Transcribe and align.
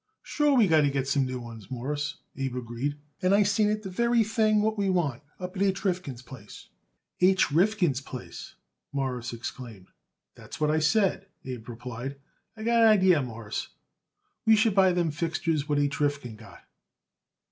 "Sure 0.23 0.57
we 0.57 0.67
got 0.67 0.81
to 0.81 0.89
get 0.89 1.07
some 1.07 1.27
new 1.27 1.39
ones, 1.39 1.69
Mawruss," 1.69 2.15
Abe 2.35 2.55
agreed, 2.55 2.97
"and 3.21 3.35
I 3.35 3.43
seen 3.43 3.69
it 3.69 3.83
the 3.83 3.89
very 3.91 4.23
thing 4.23 4.63
what 4.63 4.75
we 4.75 4.89
want 4.89 5.21
up 5.39 5.55
at 5.55 5.61
H. 5.61 5.85
Rifkin's 5.85 6.23
place." 6.23 6.69
"H. 7.19 7.51
Rifkin's 7.51 8.01
place," 8.01 8.55
Morris 8.91 9.31
exclaimed. 9.31 9.89
"That's 10.33 10.59
what 10.59 10.71
I 10.71 10.79
said," 10.79 11.27
Abe 11.45 11.69
replied. 11.69 12.17
"I 12.57 12.63
got 12.63 12.81
an 12.81 12.87
idee, 12.87 13.13
Mawruss, 13.13 13.67
we 14.43 14.55
should 14.55 14.73
buy 14.73 14.91
them 14.91 15.11
fixtures 15.11 15.69
what 15.69 15.77
H. 15.77 15.99
Rifkin 15.99 16.35
got." 16.35 16.63